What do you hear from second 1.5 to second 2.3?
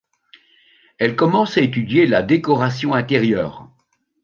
à étudier la